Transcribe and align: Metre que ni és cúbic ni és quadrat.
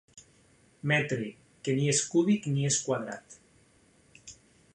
Metre 0.91 1.27
que 1.67 1.75
ni 1.81 1.85
és 1.93 2.01
cúbic 2.15 2.49
ni 2.57 2.67
és 2.71 2.83
quadrat. 2.87 3.41